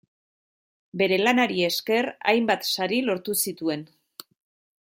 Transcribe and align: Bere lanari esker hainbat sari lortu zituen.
Bere 1.01 1.19
lanari 1.27 1.61
esker 1.67 2.09
hainbat 2.33 2.67
sari 2.73 3.01
lortu 3.11 3.37
zituen. 3.45 3.89